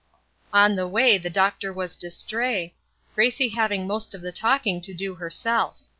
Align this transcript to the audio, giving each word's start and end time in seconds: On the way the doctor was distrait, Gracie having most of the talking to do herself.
On 0.51 0.75
the 0.75 0.87
way 0.87 1.19
the 1.19 1.29
doctor 1.29 1.71
was 1.71 1.95
distrait, 1.95 2.73
Gracie 3.13 3.49
having 3.49 3.85
most 3.85 4.15
of 4.15 4.21
the 4.23 4.31
talking 4.31 4.81
to 4.81 4.95
do 4.95 5.13
herself. 5.13 5.77